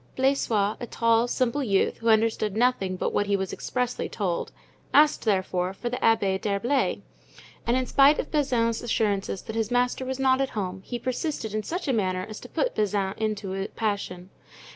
[0.15, 4.51] Blaisois, a tall, simple youth, who understood nothing but what he was expressly told,
[4.95, 7.03] asked, therefore for the Abbé d'Herblay,
[7.67, 11.53] and in spite of Bazin's assurances that his master was not at home, he persisted
[11.53, 14.31] in such a manner as to put Bazin into a passion.